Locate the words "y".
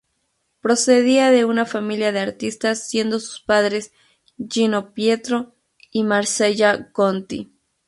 5.91-6.03